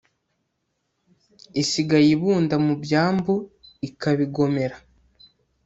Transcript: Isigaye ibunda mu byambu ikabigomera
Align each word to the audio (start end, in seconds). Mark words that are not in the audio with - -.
Isigaye 1.61 2.07
ibunda 2.15 2.55
mu 2.65 2.73
byambu 2.83 3.33
ikabigomera 3.87 4.77